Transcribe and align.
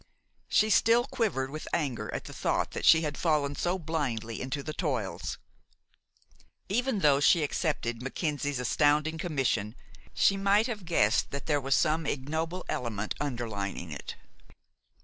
She 0.47 0.71
still 0.71 1.05
quivered 1.05 1.51
with 1.51 1.67
anger 1.73 2.11
at 2.11 2.23
the 2.25 2.33
thought 2.33 2.71
that 2.71 2.85
she 2.85 3.01
had 3.03 3.19
fallen 3.19 3.53
so 3.55 3.77
blindly 3.77 4.41
into 4.41 4.63
the 4.63 4.73
toils. 4.73 5.37
Even 6.69 7.01
though 7.01 7.19
she 7.19 7.43
accepted 7.43 8.01
Mackenzie's 8.01 8.59
astounding 8.59 9.19
commission, 9.19 9.75
she 10.15 10.37
might 10.37 10.65
have 10.65 10.85
guessed 10.85 11.29
that 11.29 11.45
there 11.45 11.61
was 11.61 11.75
some 11.75 12.07
ignoble 12.07 12.65
element 12.67 13.13
underlying 13.21 13.91
it. 13.91 14.15